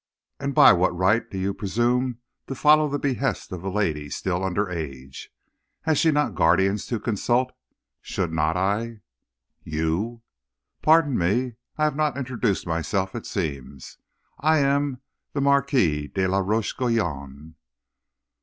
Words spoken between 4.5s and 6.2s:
age? Has she